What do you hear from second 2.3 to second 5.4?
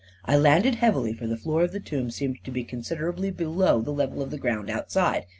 to be considerably below the level of the ground outside.